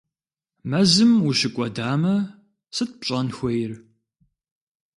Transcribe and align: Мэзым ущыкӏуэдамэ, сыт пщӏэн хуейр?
Мэзым 0.69 1.11
ущыкӏуэдамэ, 1.27 2.15
сыт 2.75 2.91
пщӏэн 2.99 3.27
хуейр? 3.35 3.71